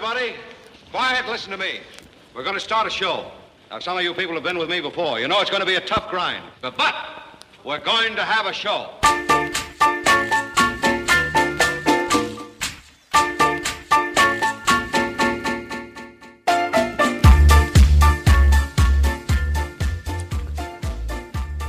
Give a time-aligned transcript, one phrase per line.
[0.00, 0.34] everybody.
[0.90, 1.80] Quiet, listen to me.
[2.34, 3.30] We're going to start a show.
[3.70, 5.20] Now, some of you people have been with me before.
[5.20, 6.42] You know it's going to be a tough grind.
[6.62, 6.94] But, but
[7.64, 8.90] we're going to have a show.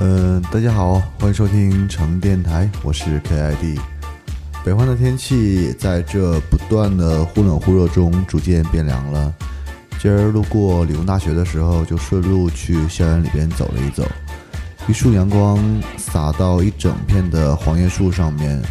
[0.00, 3.80] 嗯，大家好，欢迎收听成电台，我是 KID。
[4.63, 9.33] 北方的天气在这不断的忽冷忽热中逐渐变凉了。
[9.99, 14.07] 今儿路过理工大学的时候，就顺路去校园里边走了一走。
[14.87, 15.59] 一束阳光
[15.97, 18.61] 洒到一整片的黄叶树上面，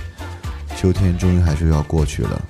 [0.76, 2.42] 秋天终于还是要过去了。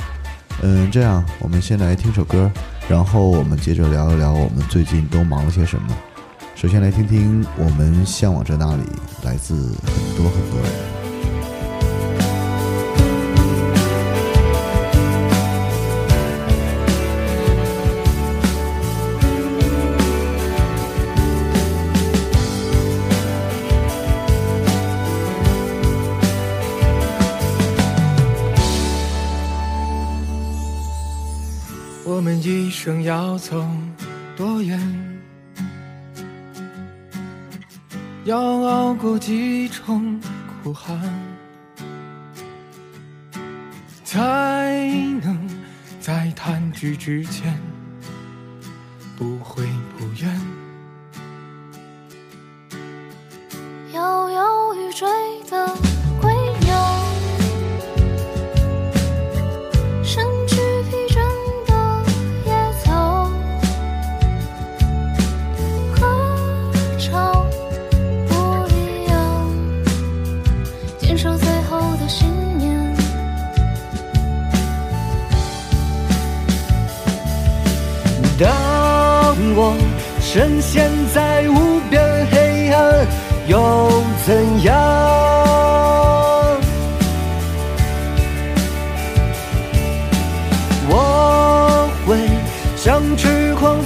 [0.63, 2.49] 嗯，这样我们先来听首歌，
[2.89, 5.89] 然后我们接着聊一聊我们最近都忙了些什么。
[6.55, 8.83] 首先来听听我们向往着那里，
[9.25, 10.92] 来自很多很多人。
[33.43, 33.67] 走
[34.37, 34.79] 多远？
[38.25, 40.21] 要熬过几重
[40.63, 40.97] 苦寒，
[44.05, 44.73] 才
[45.21, 45.37] 能
[46.01, 47.59] 在弹指之间
[49.19, 49.67] 不悔
[49.99, 50.41] 不怨？
[80.33, 83.07] 深陷在无边黑暗，
[83.47, 84.75] 又怎样？
[90.89, 92.17] 我会
[92.79, 93.77] 像痴狂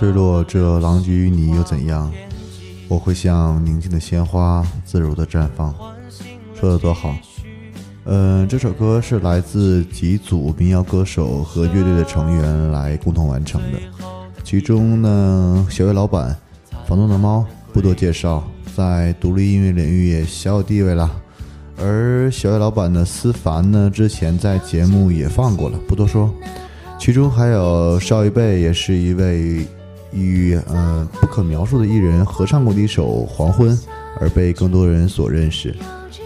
[0.00, 2.10] 坠落这狼藉与你又怎样？
[2.88, 5.74] 我会像宁静的鲜花，自如的绽放。
[6.58, 7.14] 说的多好。
[8.06, 13.78] 嗯，这首歌是来自几组民谣歌手和乐队的成员来共同完成的。
[14.42, 16.34] 其中呢，小岳老板、
[16.86, 18.42] 房东的猫不多介绍，
[18.74, 21.10] 在独立音乐领域也小有地位了。
[21.76, 26.34] 而小岳老板的思凡呢，之前在节目也放过了，不多说。
[26.98, 29.66] 其中还有邵一贝，也是一位
[30.12, 33.76] 与呃不可描述的艺人合唱过的一首《黄昏》，
[34.18, 35.74] 而被更多人所认识。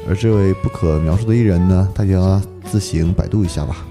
[0.09, 2.41] 而这位不可描述的艺人呢，大家
[2.71, 3.87] 自行百度一下吧。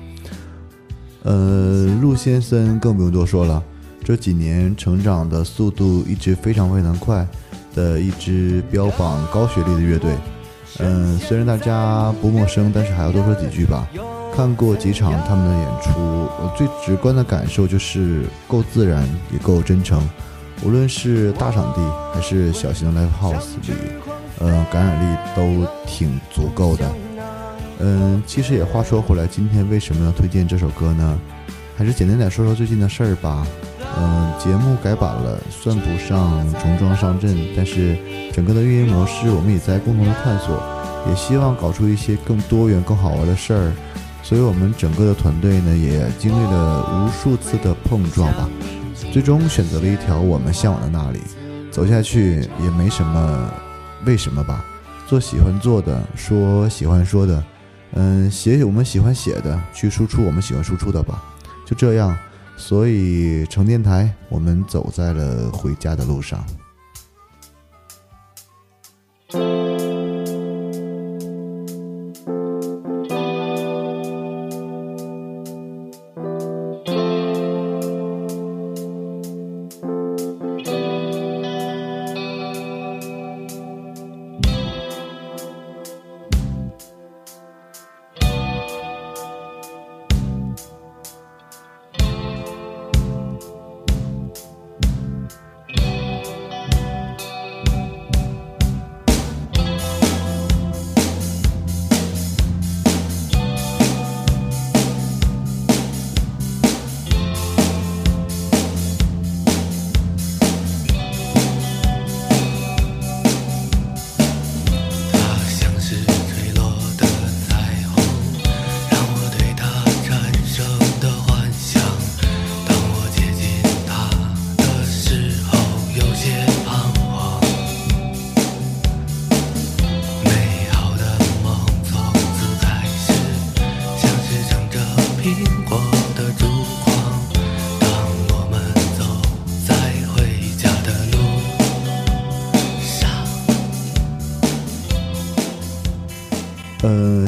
[1.24, 3.64] 呃，陆先生更不用多说了，
[4.04, 7.26] 这几年成长的速度一直非常非常快
[7.74, 10.16] 的一支标榜高学历的乐队。
[10.80, 13.88] 嗯，虽然大家不陌生，但是还要多说几句吧。
[14.36, 20.02] 看过几场他们的演出，我最直观的感受就是够自然，也够真诚。
[20.64, 23.74] 无论是大场地还是小型 live house 里，
[24.40, 26.92] 呃，感染力都挺足够的。
[27.80, 31.20] 嗯，其实也话说回来，今天为什么要推荐这首歌呢？
[31.78, 33.46] 还是简单点说说最近的事儿吧。
[33.96, 37.96] 嗯，节目改版了，算不上重装上阵，但是
[38.32, 40.60] 整个的运营模式我们也在共同的探索，
[41.08, 43.72] 也希望搞出一些更多元、更好玩的事儿。
[44.24, 48.50] 所以我们整个的团队呢，也经历了无数次的碰撞吧，
[49.12, 51.20] 最终选择了一条我们向往的那里，
[51.70, 53.52] 走下去也没什么
[54.06, 54.66] 为什么吧，
[55.06, 57.44] 做喜欢做的，说喜欢说的，
[57.92, 61.22] 嗯，写我们喜欢写的，去输出我们喜欢输出的吧，
[61.66, 62.18] 就这样。
[62.56, 66.46] 所以成电台，我们走在了回家的路上。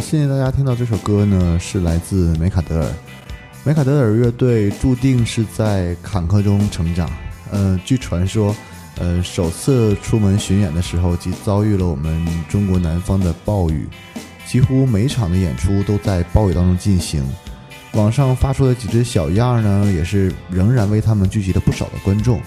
[0.07, 2.87] 现在大家听到这首歌呢，是来自梅卡德尔。
[3.63, 7.09] 梅卡德尔乐队注定是在坎坷中成长。
[7.49, 8.55] 呃，据传说，
[8.99, 13.87] 呃，首次出门巡演的时候，即遭遇了我们中国南方的暴雨，
[14.45, 17.23] 几乎每场的演出都在暴雨当中进行。
[17.93, 22.39] 网上发出的几只小样呢，也是仍然为他们聚集了不少的观众。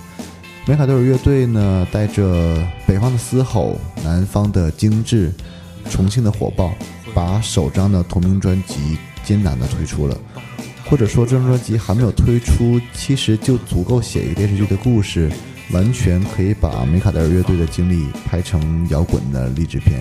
[0.65, 2.57] 梅卡德尔乐队呢，带着
[2.87, 5.33] 北方的嘶吼、南方的精致、
[5.91, 6.73] 重庆的火爆，
[7.19, 10.17] 把首张的同名专辑艰难的推出了。
[10.85, 15.29] 或者说，这张专辑还没有推出，其实就足够写一个电视剧的故事，
[15.73, 20.01] 完全可以把梅卡德尔乐队的经历拍成摇滚的励志片。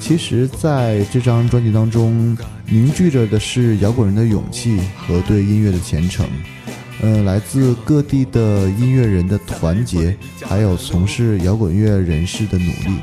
[0.00, 2.36] 其实，在这张专辑当中，
[2.66, 6.26] 凝聚着的是摇滚人的勇气和对音乐的虔诚。
[7.02, 12.98] 呃，来自各地的音乐人的团结，还有从事摇滚乐人士的努力。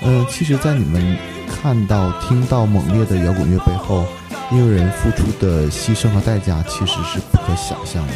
[0.00, 4.04] 呃，其实，在你们看到、听到猛烈的摇滚乐背后，
[4.50, 8.12] 音乐人付出的牺牲和代价，其实是不可想象的。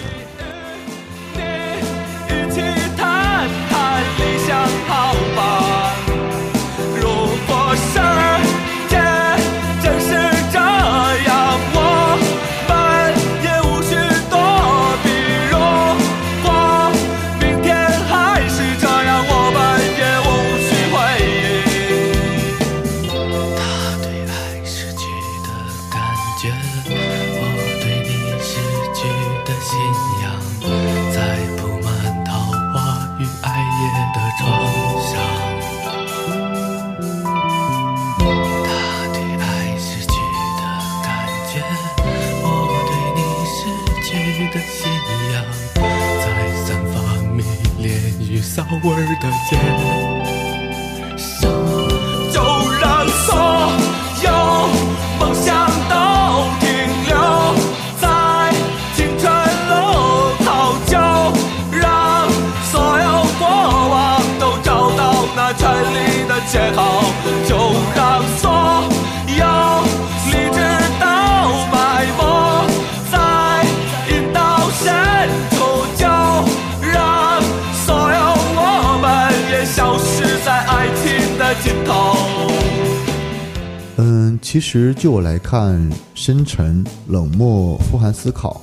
[84.50, 88.60] 其实就我来看，深沉、冷漠、富含思考，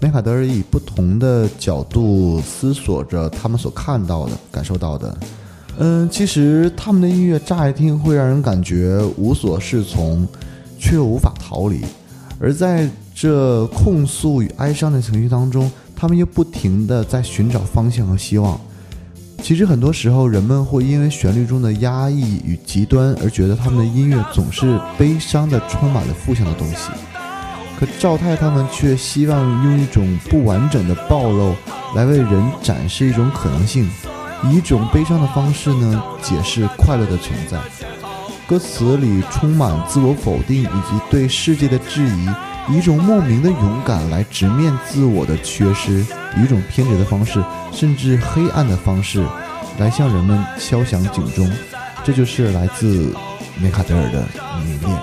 [0.00, 5.16] 梅卡德尔以不同的角度思索着他们所看到的、感受到的。
[5.78, 10.26] 嗯，其实他们的音乐乍一听会让人感觉无所适从，
[10.80, 11.84] 却又无法逃离。
[12.40, 18.60] 而在这控诉与哀伤的情绪当中，他们又不停地在寻找方向和希望。
[19.42, 26.90] 其实很多时候，人们会因为旋律中的压抑与极端而觉得他们的音乐总是悲伤的，充满了负向的东西。
[27.78, 31.54] 可赵太他们却希望用一种不完整的暴露
[31.96, 33.90] 来为人展示一种可能性，
[34.44, 37.58] 以一种悲伤的方式呢解释快乐的存在。
[38.46, 42.28] 歌词里充满自我否定以及对世界的质疑，
[42.70, 46.04] 以一种莫名的勇敢来直面自我的缺失，
[46.36, 49.24] 以一种偏执的方式，甚至黑暗的方式，
[49.78, 51.50] 来向人们敲响警钟。
[52.04, 53.14] 这就是来自
[53.60, 54.24] 梅卡德尔的
[54.64, 54.96] 迷恋。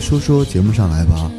[0.00, 1.30] 说说节目上来吧。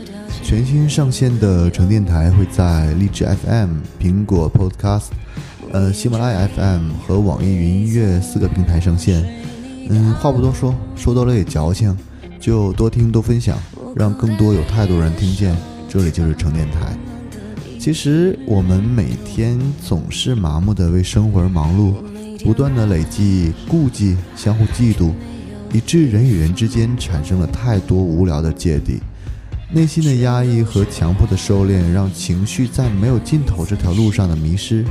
[0.43, 5.07] 全新上线的成电台会在荔枝 FM、苹果 Podcast、
[5.71, 9.23] 呃喜马拉雅 FM 和网易云音乐四个平台上线。
[9.89, 11.95] 嗯，话不多说，说多了也矫情，
[12.39, 13.57] 就多听多分享，
[13.95, 15.55] 让更多有态度人听见。
[15.87, 16.95] 这里就是成电台。
[17.79, 21.93] 其实我们每天总是麻木的为生活而忙碌，
[22.43, 25.11] 不断的累积顾忌，相互嫉妒，
[25.71, 28.99] 以致人与人之间产生了太多无聊的芥蒂。
[29.71, 34.83] 内心的压抑和强迫的收敛，让情绪在没有尽头这条路上的迷失，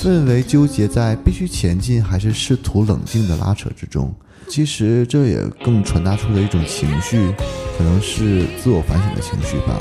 [0.00, 4.10] 氛围纠结在必须前进还是试图冷静的拉扯之中。
[4.48, 7.30] 其实这也更传达出了一种情绪，
[7.76, 9.78] 可能是自我反省的情绪吧。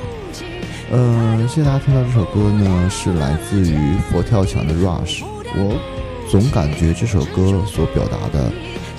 [0.92, 5.20] 嗯，谢谢大家听到这首歌呢，是来自于佛跳墙的《Rush》。
[5.56, 5.80] 我
[6.30, 8.52] 总感觉这首歌所表达的，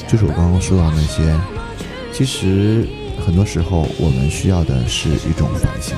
[0.09, 1.38] 就是我刚刚说到那些，
[2.12, 2.88] 其实
[3.25, 5.95] 很多时候我们需要的是一种反省。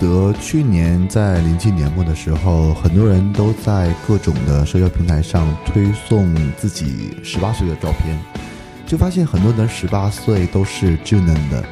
[0.00, 8.18] 得去年在临近年末的时候，很多人都在各种的社交平台上推送自己十八岁的照片，
[8.86, 11.62] 就发现很多人十八岁都是稚嫩的、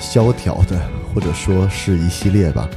[0.00, 0.80] 萧条的，
[1.14, 2.68] 或者说是一系列吧。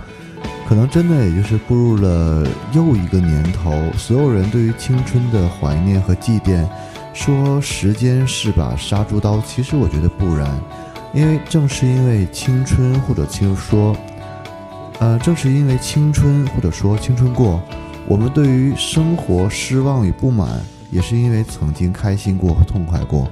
[0.68, 6.63] 可能真的也就是步入了又一个年头，所有人对于青春的怀念和祭奠，
[7.12, 10.48] 说时间是把杀猪刀，其实我觉得不然。
[11.12, 13.98] 因为正是因为青春或者青说，
[15.00, 17.62] 呃，正是因为青春或者说青春过，
[18.08, 23.29] 我们对于生活失望与不满，也是因为曾经开心过和痛快过，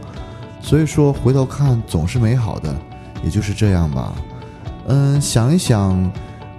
[0.62, 2.76] 所以说回头看总是美好的，
[3.24, 4.16] 也就是这样吧。
[4.88, 6.12] 嗯，想一想，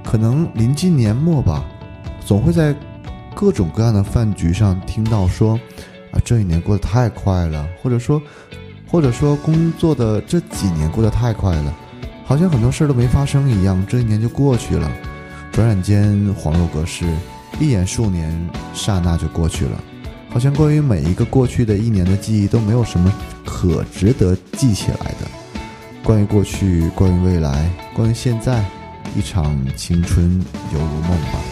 [0.05, 1.65] 可能临近年末吧，
[2.21, 2.75] 总会在
[3.35, 5.59] 各种各样的饭局上听到说，
[6.13, 8.21] 啊，这一年过得太快了，或者说。
[8.91, 11.77] 或者说工作的这几年过得太快了，
[12.29, 14.93] 好像很多事儿都没发生一样，这一年就过去了，
[15.51, 17.07] 转眼间恍若隔世，
[17.59, 18.31] 一眼数年，
[18.75, 19.83] 刹那就过去了，
[20.29, 23.11] 好像关于每一个过去的一年的记忆都没有什么
[23.47, 25.27] 可值得记起来的。
[26.05, 28.63] 关于过去，关于未来，关于现在，
[29.17, 30.39] 一场青春
[30.75, 31.48] 犹如梦吧。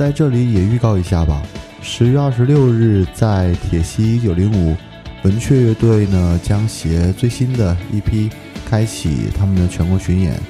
[0.00, 1.42] 在这里也预告一下吧。
[1.82, 4.74] 十月二十六日，在铁西一九零五，
[5.24, 8.30] 文雀乐队呢将携最新的一批
[8.64, 10.40] 开启他们的全国巡演。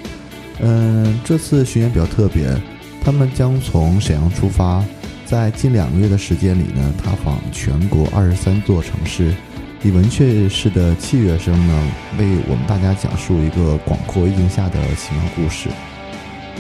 [0.61, 2.57] 嗯，这次巡演比较特别，
[3.03, 4.85] 他们将从沈阳出发，
[5.27, 9.35] 在近两个月的时间里呢，踏访全国二十三座城市，
[9.83, 15.69] 以文雀式的器乐声呢，为我们大家讲述一个广阔意境下的奇妙故事。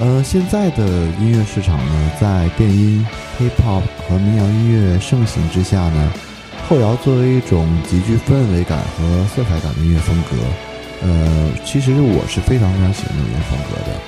[0.00, 0.82] 呃，现在的
[1.20, 3.06] 音乐市场呢，在电音、
[3.38, 6.12] hip hop 和民谣音乐盛行之下呢，
[6.66, 10.36] 后摇作为一种极具氛围感和色彩感的音乐风格，
[11.02, 14.00] 呃，其实我是非常非常喜欢这种音乐风格的。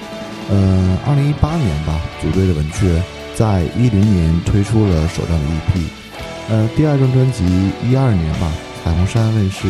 [0.48, 3.02] 呃，二零一八年吧，组队的文雀
[3.34, 5.82] 在一零年推出了首张 EP，
[6.48, 7.44] 呃，第二张专辑
[7.84, 8.50] 一二年吧，
[8.82, 9.68] 彩虹山问世。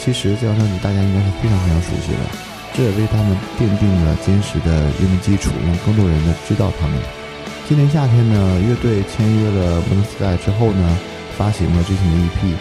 [0.00, 2.51] 其实这张专辑大家应该是非常非常熟悉的。
[2.74, 6.96] 这也为他们奠定了坚实的乐迷基础，让更多人呢知道他们。
[7.68, 10.98] 今年夏天呢，乐队签约了 Moon Sky 之后呢，
[11.36, 12.54] 发行了最新的 EP，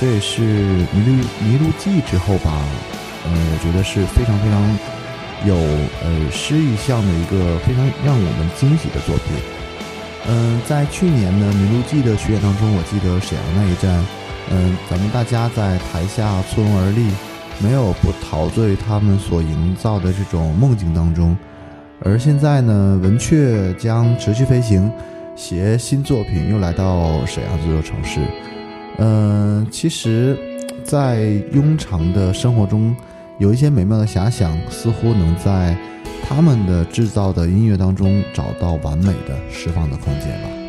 [0.00, 0.42] 这也是
[0.92, 2.52] 《迷路迷路记》之后吧，
[3.24, 4.78] 呃，我觉得是非常非常
[5.46, 5.54] 有
[6.02, 9.36] 呃诗意向的一个非常让我们惊喜的作品。
[10.28, 14.04] 嗯，在去年呢《迷路记》的巡演当中，我记得沈阳那一站，
[14.50, 17.06] 嗯，咱们大家在台下簇拥而立。
[17.62, 21.36] 没有不陶醉他们所营造的这种梦境当中，
[22.00, 24.90] 而现在呢，文雀将持续飞行，
[25.36, 28.20] 携新作品又来到沈阳这座城市。
[28.98, 30.36] 嗯，其实，
[30.82, 31.20] 在
[31.54, 32.94] 庸常的生活中，
[33.38, 35.76] 有一些美妙的遐想，似乎能在
[36.28, 40.61] 他们的制造的音乐当中找到完美的释放的空间吧。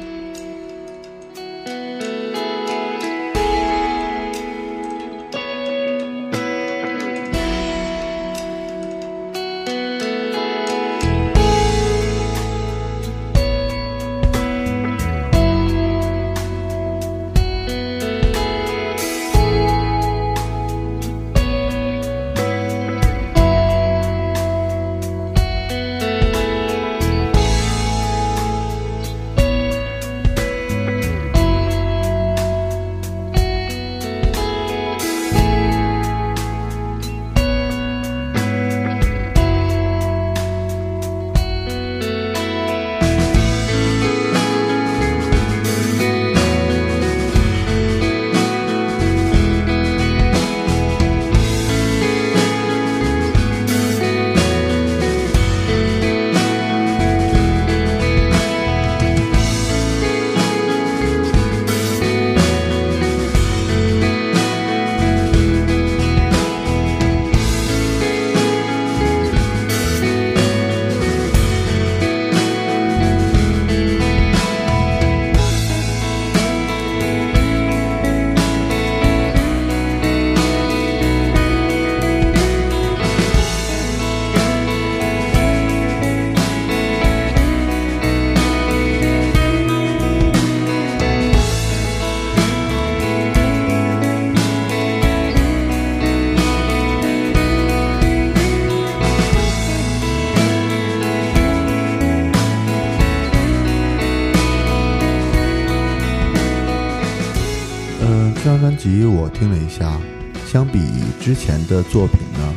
[111.33, 112.53] 之前的作品呢，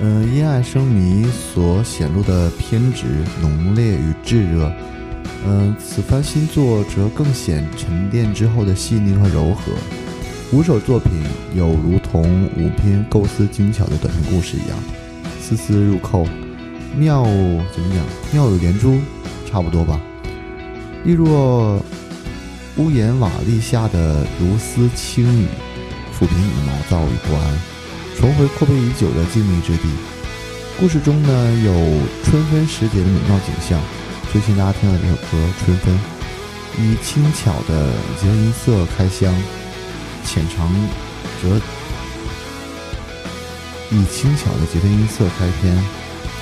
[0.00, 3.04] 嗯，因爱生迷所显露的偏执、
[3.42, 4.72] 浓烈与炙热，
[5.46, 9.72] 嗯，此番新作则更显沉淀之后的细腻和柔和。
[10.52, 11.12] 五首作品
[11.54, 14.78] 有如同五篇构思精巧的短篇故事一样，
[15.38, 16.26] 丝丝入扣，
[16.96, 18.02] 妙怎么讲？
[18.32, 18.98] 妙语连珠，
[19.50, 20.00] 差不多吧。
[21.04, 21.78] 亦若。
[22.78, 25.46] 屋檐瓦砾下的如丝轻雨，
[26.18, 27.73] 抚平你的毛躁与不安，
[28.18, 29.88] 重回阔别已久的静谧之地。
[30.78, 31.30] 故事中呢，
[31.64, 31.72] 有
[32.24, 33.80] 春分时节的美妙景象。
[34.32, 35.94] 最近大家听到这首歌《春分》，
[36.80, 39.32] 以轻巧的吉音色开箱，
[40.24, 40.72] 浅长
[41.40, 41.60] 则
[43.90, 45.76] 以轻巧的吉他音色开篇，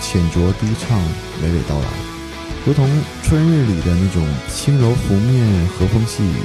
[0.01, 0.99] 浅酌低唱，
[1.43, 1.87] 娓娓道来。
[2.65, 2.89] 如同
[3.23, 6.37] 春日里的那种轻柔拂面和风细雨，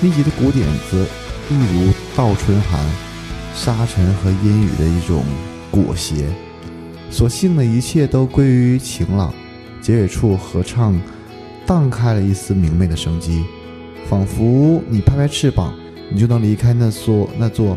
[0.00, 1.04] 密集的鼓点则
[1.50, 2.80] 一如倒春寒，
[3.54, 5.24] 沙尘和阴雨的一种
[5.70, 6.24] 裹挟。
[7.10, 9.32] 所幸的一切都归于晴朗，
[9.80, 10.98] 结尾处合唱
[11.66, 13.44] 荡开了一丝明媚的生机，
[14.08, 15.74] 仿佛你拍拍翅膀，
[16.10, 17.76] 你就能离开那座那座；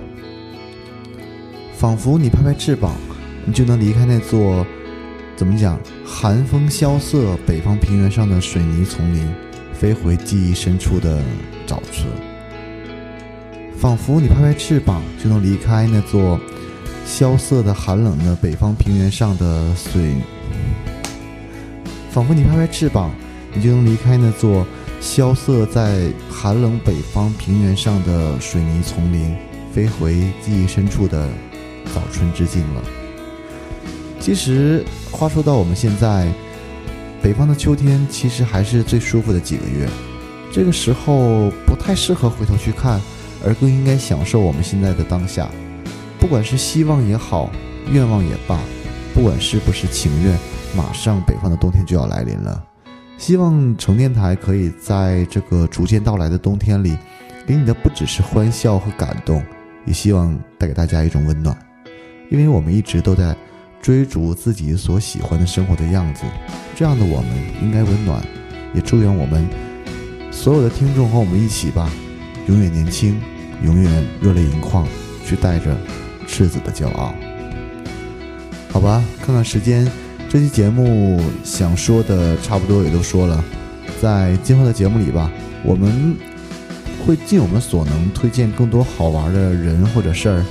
[1.73, 2.95] 仿佛你拍拍翅膀，
[3.45, 4.65] 你就能离开那座。
[5.35, 5.77] 怎么讲？
[6.05, 9.29] 寒风萧瑟，北方平原上的水泥丛林，
[9.73, 11.21] 飞回记忆深处的
[11.67, 12.05] 沼泽。
[13.85, 16.39] 仿佛你拍拍翅膀就能离开那座
[17.05, 20.15] 萧瑟的寒冷的北方平原上的水，
[22.09, 23.11] 仿佛你拍拍翅膀，
[23.53, 24.65] 你就能离开那座
[24.99, 29.35] 萧瑟在寒冷北方平原上的水泥丛林，
[29.71, 31.29] 飞回记忆深处的
[31.93, 32.81] 早春之境了。
[34.19, 36.27] 其实，话说到我们现在，
[37.21, 39.87] 北方的秋天其实还是最舒服的几个月，
[40.51, 42.99] 这个时候不太适合回头去看。
[43.45, 45.49] 而更应该享受我们现在的当下，
[46.19, 47.51] 不管是希望也好，
[47.91, 48.60] 愿望也罢，
[49.13, 50.38] 不管是不是情愿，
[50.75, 52.65] 马上北方的冬天就要来临了。
[53.17, 56.97] 希望成电台可以在这个逐渐到来的冬天里，
[57.45, 59.41] 给你的不只是欢笑和感动，
[59.86, 61.58] 也希望带给大家一种温暖。
[62.29, 63.36] 因为我们一直都在
[63.81, 66.23] 追逐自己所喜欢的生活的样子，
[66.75, 67.29] 这样的我们
[67.62, 68.21] 应该温暖。
[68.73, 69.47] 也祝愿我们
[70.31, 71.89] 所有的听众和我们一起吧，
[72.47, 73.21] 永远年轻。
[73.65, 74.88] 永远热泪盈眶，
[75.25, 75.75] 去带着
[76.28, 77.13] 赤子的骄傲。
[78.71, 79.86] 好吧，看看时间，
[80.30, 83.43] 这期节目想说的差不多也都说了，
[84.01, 85.32] 在今后的节目里吧，
[85.63, 86.15] 我们
[87.06, 90.45] 会尽我们所能推荐更多好玩的人或者事儿。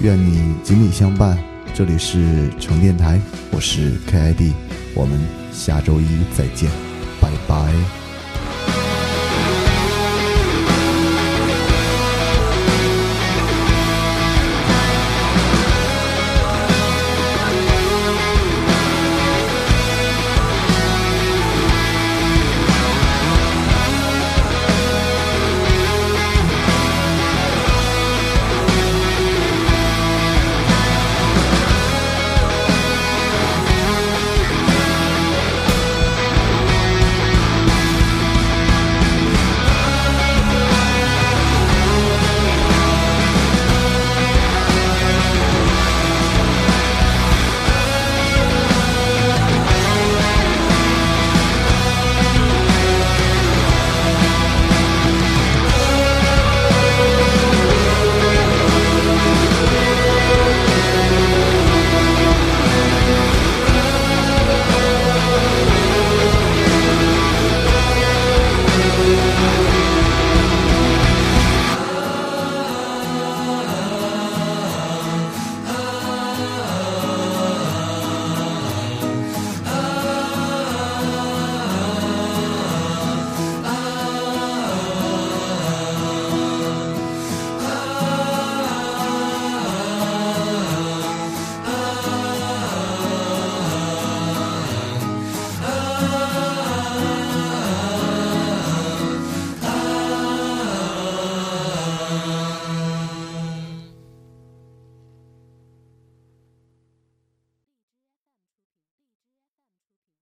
[0.00, 1.38] 愿你锦鲤相伴。
[1.74, 3.20] 这里是成电台，
[3.52, 4.52] 我是 KID，
[4.94, 5.16] 我们
[5.52, 6.06] 下周一
[6.36, 6.68] 再见，
[7.20, 7.97] 拜拜。